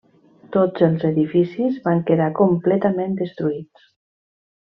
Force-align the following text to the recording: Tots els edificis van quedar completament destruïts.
Tots 0.53 0.85
els 0.87 1.03
edificis 1.09 1.77
van 1.89 2.01
quedar 2.09 2.29
completament 2.41 3.15
destruïts. 3.23 3.87